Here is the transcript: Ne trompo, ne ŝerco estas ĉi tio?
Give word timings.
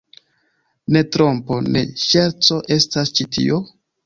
Ne 0.95 1.03
trompo, 1.15 1.57
ne 1.75 1.83
ŝerco 2.05 2.59
estas 2.79 3.15
ĉi 3.21 3.29
tio? 3.39 3.63